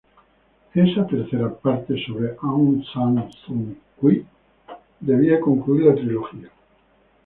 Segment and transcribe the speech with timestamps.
[0.73, 4.25] Esa tercera parte sobre Aung San Suu Kyi
[4.99, 6.49] debía concluir la trilogía.